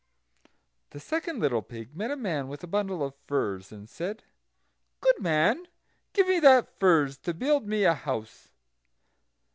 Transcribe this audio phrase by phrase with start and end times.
[0.89, 4.23] The second little pig met a man with a bundle of furze, and said:
[4.99, 5.67] "Good man,
[6.13, 8.49] give me that furze to build me a house."